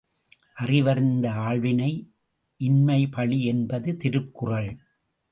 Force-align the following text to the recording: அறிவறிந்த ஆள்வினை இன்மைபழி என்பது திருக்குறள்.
அறிவறிந்த 0.53 1.25
ஆள்வினை 1.31 1.91
இன்மைபழி 2.59 3.39
என்பது 3.43 3.97
திருக்குறள். 3.97 4.71